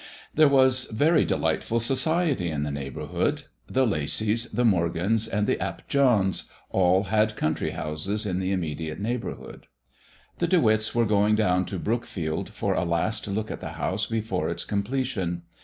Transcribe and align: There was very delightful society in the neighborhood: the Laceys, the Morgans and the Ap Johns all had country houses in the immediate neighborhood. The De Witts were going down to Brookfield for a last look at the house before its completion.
There 0.33 0.47
was 0.47 0.85
very 0.85 1.25
delightful 1.25 1.79
society 1.79 2.49
in 2.49 2.63
the 2.63 2.71
neighborhood: 2.71 3.43
the 3.67 3.85
Laceys, 3.85 4.51
the 4.51 4.65
Morgans 4.65 5.27
and 5.27 5.45
the 5.45 5.61
Ap 5.61 5.87
Johns 5.87 6.49
all 6.71 7.03
had 7.03 7.35
country 7.35 7.69
houses 7.69 8.25
in 8.25 8.39
the 8.39 8.51
immediate 8.51 8.97
neighborhood. 8.99 9.67
The 10.37 10.47
De 10.47 10.59
Witts 10.59 10.95
were 10.95 11.05
going 11.05 11.35
down 11.35 11.65
to 11.65 11.77
Brookfield 11.77 12.49
for 12.49 12.73
a 12.73 12.83
last 12.83 13.27
look 13.27 13.51
at 13.51 13.59
the 13.59 13.73
house 13.77 14.07
before 14.07 14.49
its 14.49 14.65
completion. 14.65 15.43